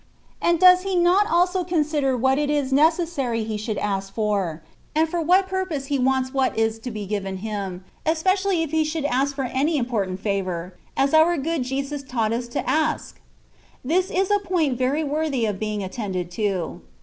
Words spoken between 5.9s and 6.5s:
he wants